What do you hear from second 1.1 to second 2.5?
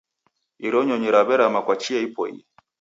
raw'erama kwa chia ipoie.